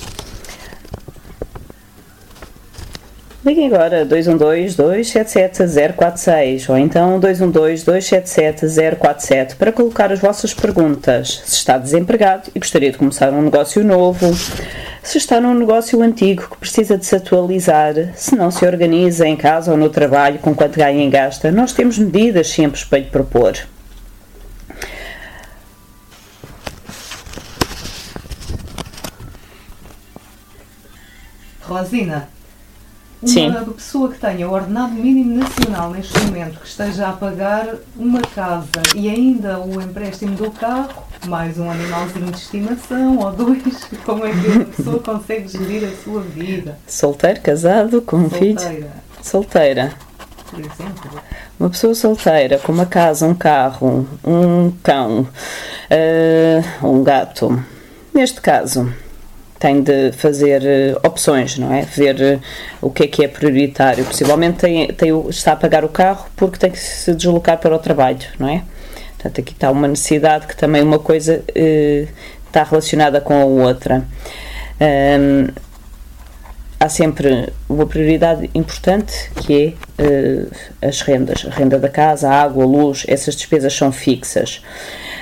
Liguem 3.45 3.67
agora 3.67 4.07
212-277-046 4.07 6.71
ou 6.71 6.79
então 6.79 7.21
212-277-047 7.21 9.57
para 9.57 9.71
colocar 9.71 10.11
as 10.11 10.19
vossas 10.19 10.55
perguntas. 10.55 11.43
Se 11.45 11.57
está 11.57 11.77
desempregado 11.77 12.51
e 12.55 12.59
gostaria 12.59 12.91
de 12.91 12.97
começar 12.97 13.31
um 13.35 13.43
negócio 13.43 13.85
novo, 13.85 14.35
se 15.03 15.19
está 15.19 15.43
num 15.43 15.53
negócio 15.53 16.01
antigo 16.01 16.49
que 16.53 16.57
precisa 16.57 16.97
de 16.97 17.05
se 17.05 17.17
atualizar, 17.17 18.15
se 18.15 18.35
não 18.35 18.51
se 18.51 18.65
organiza 18.65 19.29
em 19.29 19.37
casa 19.37 19.73
ou 19.73 19.77
no 19.77 19.91
trabalho 19.91 20.39
com 20.39 20.55
quanto 20.55 20.79
ganha 20.79 21.05
e 21.05 21.11
gasta, 21.11 21.53
nós 21.53 21.75
temos 21.75 21.99
medidas 21.99 22.49
simples 22.49 22.83
para 22.83 23.01
lhe 23.01 23.11
propor. 23.11 23.59
Rosina, 31.61 32.33
Sim. 33.27 33.51
uma 33.51 33.61
pessoa 33.73 34.11
que 34.13 34.19
tenha 34.19 34.49
o 34.49 34.53
ordenado 34.53 34.93
mínimo 34.93 35.37
nacional 35.37 35.91
neste 35.91 36.19
momento, 36.21 36.61
que 36.61 36.67
esteja 36.67 37.09
a 37.09 37.13
pagar 37.13 37.75
uma 37.97 38.21
casa 38.21 38.71
e 38.95 39.09
ainda 39.09 39.59
o 39.61 39.81
empréstimo 39.81 40.35
do 40.37 40.51
carro, 40.51 41.05
mais 41.27 41.59
um 41.59 41.71
animalzinho 41.71 42.31
de 42.31 42.37
estimação 42.39 43.19
ou 43.19 43.33
dois, 43.33 43.89
como 44.05 44.27
é 44.27 44.31
que 44.31 44.63
a 44.63 44.65
pessoa 44.65 44.99
consegue 45.01 45.49
gerir 45.49 45.89
a 45.89 46.03
sua 46.05 46.21
vida? 46.21 46.79
Solteiro, 46.87 47.41
casado, 47.41 48.03
com 48.03 48.17
um 48.17 48.31
filho? 48.31 48.61
Solteira, 48.61 48.93
Solteira. 49.23 49.93
por 50.51 50.61
exemplo. 50.61 51.23
Uma 51.59 51.71
pessoa 51.71 51.95
solteira 51.95 52.59
com 52.59 52.73
uma 52.73 52.87
casa, 52.87 53.27
um 53.27 53.35
carro, 53.35 54.07
um 54.25 54.71
cão, 54.83 55.27
eh, 55.89 56.63
um 56.83 57.03
gato. 57.03 57.63
Neste 58.13 58.41
caso, 58.41 58.93
tem 59.59 59.83
de 59.83 60.13
fazer 60.13 60.63
eh, 60.65 60.97
opções, 61.07 61.59
não 61.59 61.73
é? 61.73 61.83
Ver 61.83 62.21
eh, 62.21 62.39
o 62.81 62.91
que 62.91 63.05
é 63.05 63.07
que 63.07 63.25
é 63.25 63.29
prioritário. 63.29 64.05
Possivelmente 64.05 64.59
tem, 64.59 64.89
tem 64.89 65.29
está 65.29 65.53
a 65.53 65.57
pagar 65.57 65.85
o 65.85 65.89
carro 65.89 66.27
porque 66.37 66.59
tem 66.59 66.71
que 66.71 66.79
se 66.79 67.15
deslocar 67.15 67.59
para 67.59 67.75
o 67.75 67.79
trabalho, 67.79 68.19
não 68.39 68.49
é? 68.49 68.63
Portanto, 69.17 69.41
aqui 69.41 69.53
está 69.53 69.71
uma 69.71 69.89
necessidade 69.89 70.47
que 70.47 70.57
também 70.57 70.83
uma 70.83 70.99
coisa 70.99 71.43
eh, 71.55 72.07
está 72.47 72.63
relacionada 72.63 73.21
com 73.21 73.35
a 73.35 73.45
outra. 73.45 74.05
Ahm, 74.81 75.49
há 76.79 76.89
sempre 76.89 77.51
uma 77.69 77.87
prioridade 77.87 78.51
importante 78.55 79.31
que 79.37 79.77
é 79.99 80.03
eh, 80.03 80.47
as 80.87 81.01
rendas, 81.01 81.47
a 81.47 81.55
renda 81.55 81.79
da 81.79 81.89
casa, 81.89 82.29
a 82.29 82.43
água, 82.43 82.65
a 82.65 82.67
luz, 82.67 83.05
essas 83.09 83.35
despesas 83.35 83.73
são 83.73 83.91
fixas. 83.91 84.63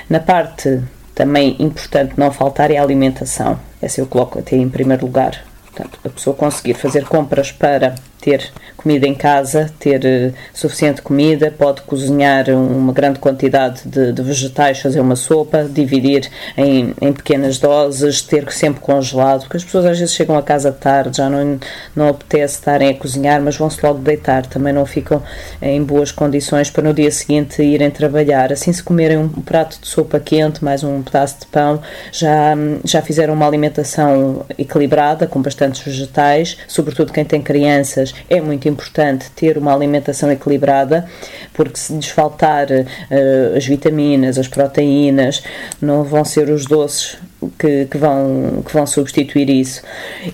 Na 0.09 0.19
parte 0.19 0.81
também 1.15 1.55
importante 1.59 2.13
não 2.17 2.31
faltar 2.31 2.71
é 2.71 2.77
a 2.77 2.83
alimentação. 2.83 3.57
Essa 3.83 3.99
eu 3.99 4.07
coloco 4.07 4.39
até 4.39 4.55
em 4.55 4.69
primeiro 4.69 5.05
lugar. 5.05 5.43
Portanto, 5.65 5.99
a 6.05 6.09
pessoa 6.09 6.35
conseguir 6.35 6.75
fazer 6.75 7.05
compras 7.05 7.51
para 7.51 7.95
ter 8.23 8.51
comida 8.77 9.05
em 9.05 9.13
casa, 9.13 9.71
ter 9.79 10.05
eh, 10.05 10.31
suficiente 10.53 11.01
comida, 11.01 11.51
pode 11.51 11.81
cozinhar 11.81 12.49
uma 12.49 12.91
grande 12.93 13.19
quantidade 13.19 13.81
de, 13.85 14.11
de 14.11 14.21
vegetais, 14.21 14.79
fazer 14.79 15.01
uma 15.01 15.15
sopa, 15.15 15.63
dividir 15.69 16.29
em, 16.57 16.93
em 17.01 17.13
pequenas 17.13 17.57
doses, 17.57 18.21
ter 18.21 18.49
sempre 18.51 18.81
congelado, 18.81 19.41
porque 19.41 19.57
as 19.57 19.63
pessoas 19.63 19.85
às 19.85 19.99
vezes 19.99 20.13
chegam 20.15 20.37
a 20.37 20.41
casa 20.41 20.71
tarde, 20.71 21.17
já 21.17 21.29
não, 21.29 21.59
não 21.95 22.07
apetece 22.09 22.55
estarem 22.55 22.89
a 22.89 22.93
cozinhar, 22.93 23.41
mas 23.41 23.57
vão-se 23.57 23.85
logo 23.85 23.99
deitar, 23.99 24.45
também 24.45 24.73
não 24.73 24.85
ficam 24.85 25.21
em 25.61 25.83
boas 25.83 26.11
condições 26.11 26.69
para 26.69 26.83
no 26.83 26.93
dia 26.93 27.11
seguinte 27.11 27.61
irem 27.61 27.89
trabalhar. 27.89 28.51
Assim, 28.51 28.71
se 28.71 28.83
comerem 28.83 29.17
um 29.17 29.29
prato 29.29 29.79
de 29.81 29.87
sopa 29.87 30.19
quente, 30.19 30.63
mais 30.63 30.83
um 30.83 31.01
pedaço 31.01 31.41
de 31.41 31.45
pão, 31.47 31.81
já, 32.11 32.53
já 32.83 33.01
fizeram 33.01 33.33
uma 33.33 33.47
alimentação 33.47 34.45
equilibrada, 34.57 35.27
com 35.27 35.41
bastantes 35.41 35.81
vegetais, 35.81 36.57
sobretudo 36.67 37.11
quem 37.11 37.25
tem 37.25 37.41
crianças, 37.41 38.12
é 38.29 38.39
muito 38.41 38.67
importante 38.67 39.29
ter 39.31 39.57
uma 39.57 39.73
alimentação 39.73 40.31
equilibrada, 40.31 41.07
porque 41.53 41.77
se 41.77 41.93
lhes 41.93 42.07
faltar 42.07 42.67
eh, 42.71 43.53
as 43.55 43.65
vitaminas, 43.65 44.37
as 44.37 44.47
proteínas, 44.47 45.43
não 45.81 46.03
vão 46.03 46.23
ser 46.23 46.49
os 46.49 46.65
doces 46.65 47.17
que, 47.57 47.85
que 47.85 47.97
vão, 47.97 48.63
que 48.65 48.73
vão 48.73 48.85
substituir 48.85 49.49
isso. 49.49 49.81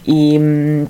E, 0.05 0.38
hum, 0.38 0.88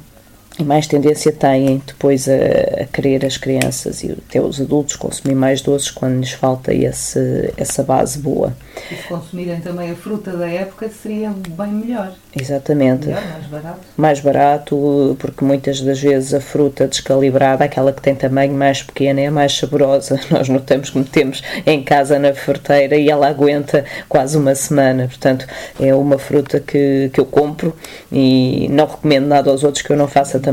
e 0.59 0.63
mais 0.63 0.85
tendência 0.85 1.31
têm 1.31 1.81
depois 1.87 2.27
a, 2.27 2.83
a 2.83 2.85
querer 2.85 3.25
as 3.25 3.37
crianças 3.37 4.03
e 4.03 4.11
até 4.11 4.41
os 4.41 4.59
adultos 4.59 4.97
consumir 4.97 5.33
mais 5.33 5.61
doces 5.61 5.89
quando 5.89 6.19
lhes 6.19 6.33
falta 6.33 6.73
esse, 6.73 7.53
essa 7.55 7.81
base 7.81 8.19
boa. 8.19 8.53
E 8.91 8.95
se 8.95 9.03
consumirem 9.07 9.61
também 9.61 9.91
a 9.91 9.95
fruta 9.95 10.35
da 10.35 10.49
época, 10.49 10.89
seria 10.89 11.29
bem 11.29 11.67
melhor. 11.67 12.13
Exatamente. 12.37 13.07
Melhor, 13.07 13.23
mais 13.31 13.45
barato. 13.45 13.79
mais 13.95 14.19
barato, 14.19 15.17
porque 15.17 15.45
muitas 15.45 15.79
das 15.81 15.99
vezes 16.01 16.33
a 16.33 16.41
fruta 16.41 16.87
descalibrada, 16.87 17.63
aquela 17.63 17.93
que 17.93 18.01
tem 18.01 18.13
tamanho 18.13 18.53
mais 18.53 18.83
pequeno, 18.83 19.19
é 19.21 19.27
a 19.27 19.31
mais 19.31 19.57
saborosa. 19.57 20.19
Nós 20.29 20.49
notamos 20.49 20.89
que 20.89 20.97
metemos 20.97 21.41
em 21.65 21.81
casa 21.83 22.19
na 22.19 22.33
fruteira 22.33 22.97
e 22.97 23.09
ela 23.09 23.29
aguenta 23.29 23.85
quase 24.09 24.37
uma 24.37 24.53
semana. 24.55 25.07
Portanto, 25.07 25.47
é 25.79 25.95
uma 25.95 26.17
fruta 26.17 26.59
que, 26.59 27.09
que 27.13 27.19
eu 27.19 27.25
compro 27.25 27.73
e 28.11 28.67
não 28.69 28.87
recomendo 28.87 29.27
nada 29.27 29.49
aos 29.49 29.63
outros 29.63 29.81
que 29.81 29.91
eu 29.91 29.97
não 29.97 30.07
faça 30.07 30.37
também. 30.37 30.48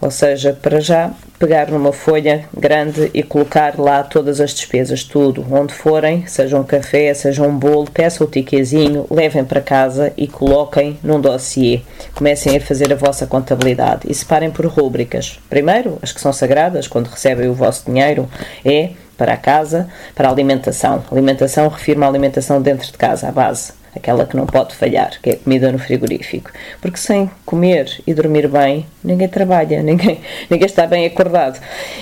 Ou 0.00 0.10
seja, 0.10 0.56
para 0.60 0.80
já 0.80 1.10
pegar 1.38 1.68
numa 1.68 1.92
folha 1.92 2.44
grande 2.56 3.10
e 3.12 3.22
colocar 3.22 3.78
lá 3.78 4.02
todas 4.04 4.40
as 4.40 4.54
despesas, 4.54 5.02
tudo, 5.02 5.44
onde 5.50 5.74
forem, 5.74 6.24
seja 6.26 6.56
um 6.56 6.62
café, 6.62 7.12
seja 7.14 7.42
um 7.42 7.58
bolo, 7.58 7.90
peçam 7.90 8.26
o 8.26 8.30
tiquezinho, 8.30 9.06
levem 9.10 9.44
para 9.44 9.60
casa 9.60 10.12
e 10.16 10.28
coloquem 10.28 10.98
num 11.02 11.20
dossiê. 11.20 11.80
Comecem 12.14 12.56
a 12.56 12.60
fazer 12.60 12.92
a 12.92 12.96
vossa 12.96 13.26
contabilidade 13.26 14.02
e 14.08 14.14
separem 14.14 14.50
por 14.50 14.66
rúbricas. 14.66 15.40
Primeiro, 15.50 15.98
as 16.00 16.12
que 16.12 16.20
são 16.20 16.32
sagradas, 16.32 16.86
quando 16.86 17.08
recebem 17.08 17.48
o 17.48 17.54
vosso 17.54 17.86
dinheiro, 17.86 18.28
é 18.64 18.90
para 19.18 19.32
a 19.32 19.36
casa, 19.36 19.88
para 20.14 20.28
a 20.28 20.30
alimentação. 20.30 21.02
Alimentação, 21.10 21.68
refiro-me 21.68 22.04
à 22.04 22.08
alimentação 22.08 22.62
dentro 22.62 22.86
de 22.86 22.96
casa, 22.96 23.28
à 23.28 23.32
base 23.32 23.81
aquela 23.94 24.26
que 24.26 24.36
não 24.36 24.46
pode 24.46 24.74
falhar, 24.74 25.20
que 25.20 25.30
é 25.30 25.32
a 25.34 25.36
comida 25.36 25.70
no 25.70 25.78
frigorífico. 25.78 26.50
Porque 26.80 26.96
sem 26.96 27.30
comer 27.44 28.00
e 28.06 28.14
dormir 28.14 28.48
bem, 28.48 28.86
ninguém 29.04 29.28
trabalha, 29.28 29.80
ninguém, 29.84 30.20
ninguém 30.48 30.66
está 30.66 30.86
bem 30.86 31.06
acordado. 31.06 31.60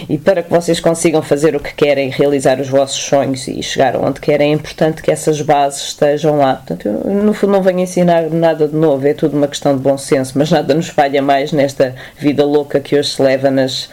E 0.08 0.16
para 0.16 0.42
que 0.42 0.50
vocês 0.50 0.78
consigam 0.78 1.20
fazer 1.22 1.56
o 1.56 1.60
que 1.60 1.74
querem, 1.74 2.10
realizar 2.10 2.60
os 2.60 2.68
vossos 2.68 3.02
sonhos 3.02 3.46
e 3.48 3.62
chegar 3.62 3.96
onde 3.96 4.20
querem, 4.20 4.52
é 4.52 4.54
importante 4.54 5.02
que 5.02 5.10
essas 5.10 5.40
bases 5.42 5.88
estejam 5.88 6.38
lá. 6.38 6.54
Portanto, 6.54 6.86
eu, 6.86 7.14
no 7.14 7.34
fundo, 7.34 7.52
não 7.52 7.62
venho 7.62 7.80
ensinar 7.80 8.30
nada 8.30 8.68
de 8.68 8.76
novo, 8.76 9.06
é 9.06 9.14
tudo 9.14 9.36
uma 9.36 9.48
questão 9.48 9.76
de 9.76 9.82
bom 9.82 9.98
senso, 9.98 10.38
mas 10.38 10.50
nada 10.50 10.74
nos 10.74 10.88
falha 10.88 11.20
mais 11.20 11.52
nesta 11.52 11.94
vida 12.16 12.44
louca 12.44 12.78
que 12.80 12.96
hoje 12.96 13.10
se 13.10 13.22
leva 13.22 13.50
nas, 13.50 13.88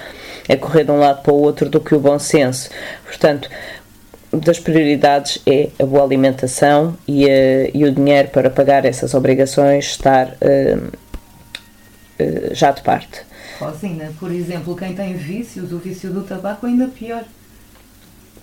a 0.47 0.55
correr 0.55 0.83
de 0.83 0.91
um 0.91 0.99
lado 0.99 1.23
para 1.23 1.33
o 1.33 1.41
outro 1.41 1.69
do 1.69 1.79
que 1.79 1.95
o 1.95 1.99
bom 1.99 2.19
senso. 2.19 2.69
Portanto, 3.05 3.49
das 4.31 4.59
prioridades 4.59 5.41
é 5.45 5.69
a 5.79 5.85
boa 5.85 6.03
alimentação 6.03 6.97
e, 7.07 7.25
uh, 7.25 7.71
e 7.73 7.83
o 7.85 7.91
dinheiro 7.91 8.29
para 8.29 8.49
pagar 8.49 8.85
essas 8.85 9.13
obrigações 9.13 9.85
estar 9.85 10.27
uh, 10.27 10.87
uh, 10.87 12.53
já 12.53 12.71
de 12.71 12.81
parte. 12.81 13.21
Rosina, 13.59 14.11
por 14.19 14.31
exemplo, 14.31 14.75
quem 14.75 14.93
tem 14.93 15.13
vícios, 15.13 15.71
o 15.71 15.77
vício 15.79 16.11
do 16.11 16.21
tabaco 16.21 16.65
é 16.65 16.69
ainda 16.69 16.87
pior. 16.87 17.23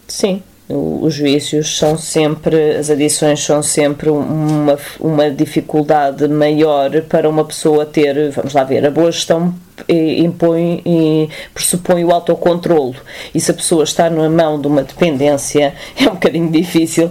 Sim, 0.09 0.43
os 0.69 1.17
vícios 1.17 1.77
são 1.77 1.97
sempre, 1.97 2.77
as 2.77 2.91
adições 2.91 3.45
são 3.45 3.63
sempre 3.63 4.09
uma, 4.09 4.79
uma 4.99 5.31
dificuldade 5.31 6.27
maior 6.27 7.03
para 7.03 7.29
uma 7.29 7.45
pessoa 7.45 7.85
ter, 7.87 8.31
vamos 8.31 8.55
lá 8.55 8.65
ver, 8.65 8.85
a 8.85 8.91
boa 8.91 9.13
gestão 9.13 9.55
impõe 9.89 10.83
e 10.85 11.29
pressupõe 11.53 12.05
o 12.05 12.11
autocontrolo. 12.11 12.95
E 13.35 13.41
se 13.41 13.51
a 13.51 13.55
pessoa 13.55 13.85
está 13.85 14.09
na 14.09 14.29
mão 14.29 14.61
de 14.61 14.67
uma 14.67 14.83
dependência 14.83 15.75
é 15.99 16.09
um 16.09 16.15
bocadinho 16.15 16.51
difícil 16.51 17.11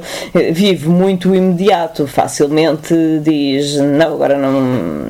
vive 0.51 0.87
muito 0.87 1.33
imediato 1.35 2.07
facilmente 2.07 2.93
diz 3.21 3.75
não 3.77 4.13
agora 4.13 4.37
não 4.37 5.07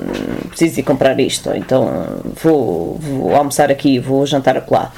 preciso 0.49 0.79
ir 0.79 0.83
comprar 0.83 1.19
isto 1.19 1.51
então 1.53 2.05
vou, 2.41 2.97
vou 2.99 3.35
almoçar 3.35 3.71
aqui 3.71 3.99
vou 3.99 4.25
jantar 4.25 4.57
acolá 4.57 4.91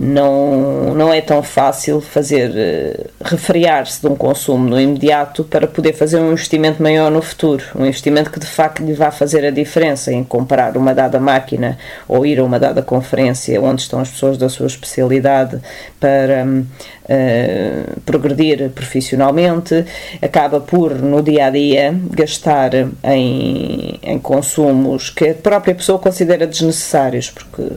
não, 0.00 0.94
não 0.94 1.12
é 1.12 1.20
tão 1.20 1.42
fácil 1.42 2.00
fazer 2.00 2.50
uh, 2.50 3.10
refriar-se 3.24 4.00
de 4.00 4.06
um 4.06 4.14
consumo 4.14 4.68
no 4.68 4.80
imediato 4.80 5.42
para 5.42 5.66
poder 5.66 5.92
fazer 5.92 6.20
um 6.20 6.30
investimento 6.30 6.80
maior 6.80 7.10
no 7.10 7.20
futuro, 7.20 7.64
um 7.74 7.84
investimento 7.84 8.30
que 8.30 8.38
de 8.38 8.46
facto 8.46 8.80
lhe 8.84 8.92
vá 8.92 9.10
fazer 9.10 9.44
a 9.44 9.50
diferença 9.50 10.12
em 10.12 10.22
comprar 10.22 10.76
uma 10.76 10.94
dada 10.94 11.18
máquina 11.18 11.76
ou 12.06 12.24
ir 12.24 12.38
a 12.38 12.44
uma 12.44 12.60
dada 12.60 12.80
conferência 12.80 13.60
onde 13.60 13.82
estão 13.82 13.98
as 13.98 14.08
pessoas 14.08 14.38
da 14.38 14.48
sua 14.48 14.68
especialidade 14.68 15.58
para 15.98 16.46
uh, 16.46 18.00
progredir 18.02 18.70
profissionalmente, 18.70 19.84
acaba 20.22 20.60
por 20.60 20.94
no 20.94 21.20
dia 21.20 21.46
a 21.46 21.50
dia 21.50 21.92
gastar 22.12 22.70
em, 23.02 23.98
em 24.00 24.18
consumos 24.20 25.10
que 25.10 25.30
a 25.30 25.34
própria 25.34 25.74
pessoa 25.74 25.98
considera 25.98 26.46
desnecessários, 26.46 27.30
porque 27.30 27.72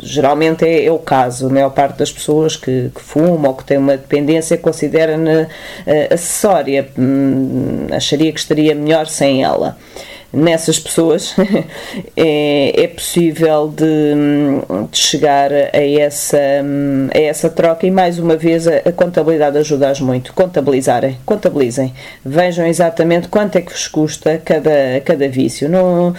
geralmente 0.00 0.64
é, 0.64 0.86
é, 0.86 0.92
o 0.92 0.98
caso, 0.98 1.46
a 1.46 1.50
maior 1.50 1.70
parte 1.70 1.98
das 1.98 2.10
pessoas 2.10 2.56
que, 2.56 2.90
que 2.94 3.00
fumam 3.00 3.50
ou 3.50 3.54
que 3.54 3.64
têm 3.64 3.78
uma 3.78 3.96
dependência 3.96 4.56
considera-na 4.56 5.42
uh, 5.42 6.14
acessória, 6.14 6.88
hum, 6.98 7.86
acharia 7.92 8.32
que 8.32 8.38
estaria 8.38 8.74
melhor 8.74 9.06
sem 9.06 9.42
ela. 9.42 9.76
nessas 10.32 10.78
pessoas 10.78 11.34
é, 12.16 12.82
é 12.84 12.88
possível 12.88 13.68
de, 13.68 14.14
de, 14.90 14.98
chegar 14.98 15.50
a 15.52 15.68
essa, 15.72 16.38
a 17.14 17.18
essa 17.18 17.48
troca 17.48 17.86
e 17.86 17.90
mais 17.90 18.18
uma 18.18 18.36
vez 18.36 18.68
a, 18.68 18.76
a 18.78 18.92
contabilidade 18.92 19.56
ajuda-as 19.58 20.00
muito. 20.00 20.32
Contabilizarem, 20.34 21.18
contabilizem, 21.24 21.94
vejam 22.24 22.66
exatamente 22.66 23.28
quanto 23.28 23.56
é 23.56 23.62
que 23.62 23.72
vos 23.72 23.88
custa 23.88 24.40
cada, 24.44 25.00
cada 25.04 25.28
vício. 25.28 25.68
Não, 25.68 26.14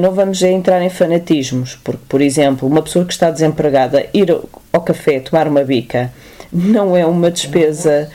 não 0.00 0.12
vamos 0.12 0.42
entrar 0.42 0.82
em 0.82 0.90
fanatismos, 0.90 1.78
porque, 1.82 2.02
por 2.08 2.20
exemplo, 2.20 2.68
uma 2.68 2.82
pessoa 2.82 3.04
que 3.04 3.12
está 3.12 3.30
desempregada 3.30 4.06
ir 4.12 4.30
ao 4.72 4.80
café 4.80 5.20
tomar 5.20 5.48
uma 5.48 5.64
bica 5.64 6.12
não 6.52 6.96
é 6.96 7.04
uma 7.04 7.30
despesa 7.30 8.08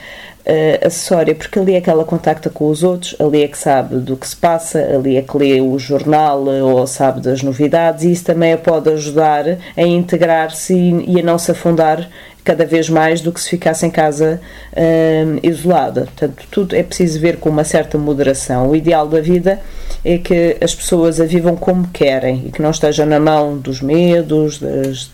uh, 0.44 0.86
acessória, 0.86 1.34
porque 1.34 1.58
ali 1.58 1.74
é 1.74 1.80
que 1.80 1.90
ela 1.90 2.04
contacta 2.04 2.50
com 2.50 2.68
os 2.68 2.82
outros, 2.82 3.16
ali 3.18 3.42
é 3.42 3.48
que 3.48 3.58
sabe 3.58 3.96
do 3.96 4.16
que 4.16 4.26
se 4.26 4.36
passa, 4.36 4.78
ali 4.78 5.16
é 5.16 5.22
que 5.22 5.36
lê 5.36 5.60
o 5.60 5.78
jornal 5.78 6.52
eh, 6.52 6.62
ou 6.62 6.86
sabe 6.86 7.20
das 7.20 7.42
novidades, 7.42 8.04
e 8.04 8.12
isso 8.12 8.24
também 8.24 8.52
a 8.52 8.58
pode 8.58 8.90
ajudar 8.90 9.44
a 9.76 9.82
integrar-se 9.82 10.74
e, 10.74 11.16
e 11.16 11.20
a 11.20 11.22
não 11.22 11.38
se 11.38 11.50
afundar 11.50 12.08
cada 12.44 12.66
vez 12.66 12.90
mais 12.90 13.22
do 13.22 13.32
que 13.32 13.40
se 13.40 13.48
ficasse 13.48 13.86
em 13.86 13.90
casa 13.90 14.40
uh, 14.72 15.40
isolada. 15.42 16.02
Portanto, 16.02 16.44
tudo 16.50 16.76
é 16.76 16.82
preciso 16.82 17.18
ver 17.18 17.38
com 17.38 17.48
uma 17.48 17.64
certa 17.64 17.96
moderação. 17.96 18.68
O 18.68 18.76
ideal 18.76 19.08
da 19.08 19.20
vida 19.20 19.60
é 20.04 20.18
que 20.18 20.56
as 20.60 20.74
pessoas 20.74 21.20
a 21.20 21.24
vivam 21.24 21.56
como 21.56 21.88
querem 21.88 22.44
e 22.46 22.52
que 22.52 22.60
não 22.60 22.70
estejam 22.70 23.06
na 23.06 23.18
mão 23.18 23.56
dos 23.56 23.80
medos, 23.80 24.58
das 24.58 25.10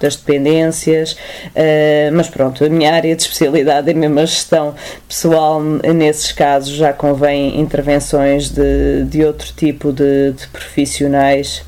das 0.00 0.16
dependências, 0.16 1.12
uh, 1.12 2.10
mas 2.14 2.26
pronto, 2.26 2.64
a 2.64 2.68
minha 2.70 2.92
área 2.92 3.14
de 3.14 3.20
especialidade 3.20 3.90
é 3.90 3.92
mesmo 3.92 4.18
a 4.18 4.24
gestão 4.24 4.74
pessoal, 5.06 5.60
nesses 5.62 6.32
casos 6.32 6.72
já 6.72 6.90
convém 6.90 7.60
intervenções 7.60 8.48
de, 8.48 9.04
de 9.04 9.22
outro 9.22 9.52
tipo 9.54 9.92
de, 9.92 10.32
de 10.32 10.46
profissionais 10.48 11.62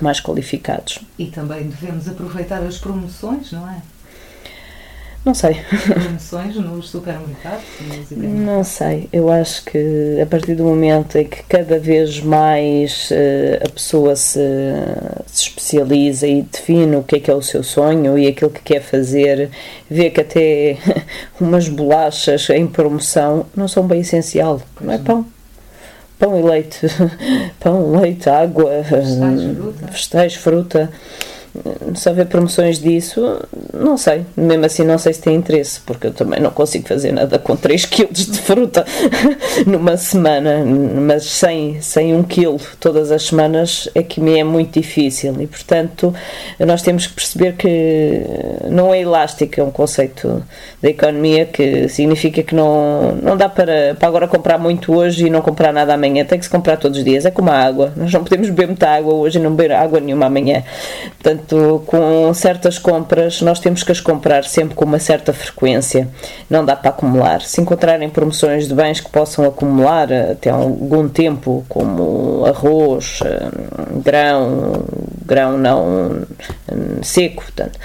mais 0.00 0.20
qualificados. 0.20 1.00
E 1.18 1.26
também 1.26 1.68
devemos 1.68 2.08
aproveitar 2.08 2.62
as 2.62 2.78
promoções, 2.78 3.52
não 3.52 3.68
é? 3.68 3.76
Não 5.28 5.34
sei. 5.34 5.58
Promoções 5.84 6.56
nos 6.56 6.88
supermercados? 6.88 7.62
Não 8.10 8.64
sei. 8.64 9.10
Eu 9.12 9.30
acho 9.30 9.62
que 9.62 10.18
a 10.22 10.24
partir 10.24 10.54
do 10.54 10.64
momento 10.64 11.18
em 11.18 11.26
que 11.26 11.42
cada 11.42 11.78
vez 11.78 12.18
mais 12.20 13.10
uh, 13.10 13.66
a 13.66 13.68
pessoa 13.68 14.16
se, 14.16 14.40
se, 15.26 15.42
especializa 15.42 16.26
e 16.26 16.40
define 16.40 16.96
o 16.96 17.02
que 17.02 17.16
é 17.16 17.20
que 17.20 17.30
é 17.30 17.34
o 17.34 17.42
seu 17.42 17.62
sonho 17.62 18.16
e 18.16 18.26
aquilo 18.26 18.50
que 18.50 18.62
quer 18.62 18.80
fazer, 18.80 19.50
vê 19.90 20.08
que 20.08 20.22
até 20.22 20.78
umas 21.38 21.68
bolachas 21.68 22.48
em 22.48 22.66
promoção 22.66 23.44
não 23.54 23.68
são 23.68 23.86
bem 23.86 24.00
essencial. 24.00 24.62
Pois 24.74 24.86
não 24.86 24.94
é 24.94 24.98
pão 24.98 25.26
pão 26.18 26.40
e 26.40 26.42
leite, 26.42 26.80
pão, 27.60 28.00
leite, 28.00 28.30
água, 28.30 28.82
vegetais, 28.82 30.34
fruta 30.34 30.90
se 31.94 32.08
houver 32.08 32.26
promoções 32.26 32.78
disso, 32.78 33.40
não 33.72 33.96
sei. 33.96 34.24
Mesmo 34.36 34.66
assim, 34.66 34.84
não 34.84 34.98
sei 34.98 35.12
se 35.12 35.20
tem 35.20 35.34
interesse, 35.34 35.80
porque 35.80 36.08
eu 36.08 36.12
também 36.12 36.40
não 36.40 36.50
consigo 36.50 36.86
fazer 36.86 37.12
nada 37.12 37.38
com 37.38 37.56
3 37.56 37.84
kg 37.86 38.12
de 38.12 38.38
fruta 38.38 38.84
numa 39.66 39.96
semana, 39.96 40.64
mas 40.64 41.24
sem, 41.24 41.80
sem 41.80 42.14
1 42.14 42.22
kg 42.24 42.58
todas 42.78 43.10
as 43.10 43.24
semanas 43.24 43.88
é 43.94 44.02
que 44.02 44.20
me 44.20 44.38
é 44.38 44.44
muito 44.44 44.80
difícil 44.80 45.34
e, 45.40 45.46
portanto, 45.46 46.14
nós 46.58 46.82
temos 46.82 47.06
que 47.06 47.14
perceber 47.14 47.54
que 47.54 48.22
não 48.70 48.92
é 48.92 49.00
elástico, 49.00 49.60
é 49.60 49.64
um 49.64 49.70
conceito 49.70 50.42
da 50.82 50.88
economia 50.88 51.46
que 51.46 51.88
significa 51.88 52.42
que 52.42 52.54
não, 52.54 53.16
não 53.16 53.36
dá 53.36 53.48
para, 53.48 53.94
para 53.98 54.08
agora 54.08 54.28
comprar 54.28 54.58
muito 54.58 54.94
hoje 54.94 55.26
e 55.26 55.30
não 55.30 55.40
comprar 55.40 55.72
nada 55.72 55.94
amanhã, 55.94 56.24
tem 56.24 56.38
que 56.38 56.44
se 56.44 56.50
comprar 56.50 56.76
todos 56.76 56.98
os 56.98 57.04
dias. 57.04 57.24
É 57.24 57.30
como 57.30 57.50
a 57.50 57.54
água, 57.54 57.92
nós 57.96 58.12
não 58.12 58.22
podemos 58.22 58.48
beber 58.50 58.66
muita 58.68 58.88
água 58.88 59.14
hoje 59.14 59.38
e 59.38 59.42
não 59.42 59.54
beber 59.54 59.72
água 59.72 60.00
nenhuma 60.00 60.26
amanhã. 60.26 60.62
Portanto, 61.20 61.37
Portanto, 61.38 61.82
com 61.86 62.34
certas 62.34 62.78
compras, 62.78 63.40
nós 63.40 63.60
temos 63.60 63.82
que 63.82 63.92
as 63.92 64.00
comprar 64.00 64.44
sempre 64.44 64.74
com 64.74 64.84
uma 64.84 64.98
certa 64.98 65.32
frequência, 65.32 66.08
não 66.50 66.64
dá 66.64 66.74
para 66.74 66.90
acumular. 66.90 67.42
Se 67.42 67.60
encontrarem 67.60 68.10
promoções 68.10 68.66
de 68.66 68.74
bens 68.74 69.00
que 69.00 69.08
possam 69.10 69.44
acumular 69.44 70.12
até 70.12 70.50
algum 70.50 71.08
tempo, 71.08 71.64
como 71.68 72.44
arroz, 72.44 73.20
hum, 73.22 74.00
grão, 74.00 74.84
grão 75.24 75.56
não 75.56 76.26
hum, 76.72 77.02
seco, 77.02 77.42
portanto, 77.44 77.78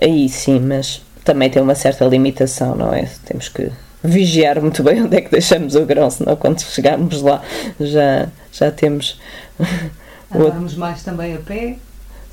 aí 0.00 0.28
sim, 0.28 0.58
mas 0.58 1.02
também 1.24 1.50
tem 1.50 1.60
uma 1.60 1.74
certa 1.74 2.04
limitação, 2.06 2.74
não 2.74 2.94
é? 2.94 3.08
Temos 3.26 3.48
que 3.48 3.70
vigiar 4.02 4.60
muito 4.60 4.82
bem 4.82 5.02
onde 5.04 5.16
é 5.16 5.20
que 5.20 5.30
deixamos 5.30 5.74
o 5.74 5.84
grão, 5.84 6.08
senão 6.10 6.34
quando 6.36 6.60
chegarmos 6.60 7.20
lá 7.20 7.42
já, 7.78 8.28
já 8.52 8.70
temos. 8.70 9.20
Andarmos 10.34 10.74
mais 10.74 11.04
também 11.04 11.36
a 11.36 11.38
pé, 11.38 11.76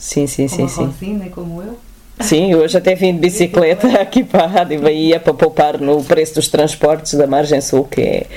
Sim, 0.03 0.27
sim, 0.27 0.49
como 0.49 0.59
sim. 0.59 0.67
sim. 0.67 0.85
Rosina, 0.85 1.29
como 1.29 1.61
eu. 1.61 1.77
Sim, 2.19 2.53
hoje 2.55 2.77
até 2.77 2.93
vim 2.93 3.13
de 3.13 3.19
bicicleta 3.19 3.87
aqui 4.01 4.21
para 4.21 4.61
a 4.61 4.65
Bahia 4.65 5.17
para 5.17 5.33
poupar 5.33 5.79
no 5.79 6.03
preço 6.03 6.35
dos 6.35 6.49
transportes 6.49 7.13
da 7.13 7.25
margem 7.25 7.61
sul, 7.61 7.85
que 7.85 8.01
é, 8.01 8.27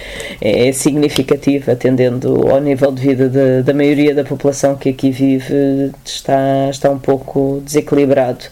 é 0.40 0.72
significativo, 0.72 1.72
atendendo 1.72 2.48
ao 2.48 2.60
nível 2.60 2.92
de 2.92 3.02
vida 3.02 3.28
de, 3.28 3.62
da 3.64 3.74
maioria 3.74 4.14
da 4.14 4.24
população 4.24 4.76
que 4.76 4.90
aqui 4.90 5.10
vive, 5.10 5.90
está, 6.04 6.70
está 6.70 6.88
um 6.88 7.00
pouco 7.00 7.60
desequilibrado. 7.64 8.44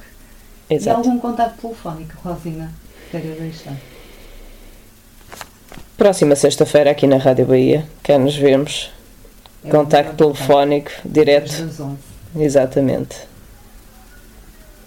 Exato. 0.70 1.02
E 1.02 1.08
algum 1.08 1.20
contato 1.20 1.60
telefónico, 1.60 2.14
Rosina, 2.24 2.72
queira 3.12 3.36
deixar? 3.36 3.76
Próxima 5.98 6.36
sexta-feira 6.36 6.92
aqui 6.92 7.08
na 7.08 7.18
Rádio 7.18 7.46
Bahia, 7.46 7.88
cá 8.04 8.20
nos 8.20 8.36
vemos. 8.36 8.92
É 9.64 9.70
contacto 9.70 10.16
telefónico 10.16 10.92
direto. 11.04 11.52
Exatamente. 12.36 13.28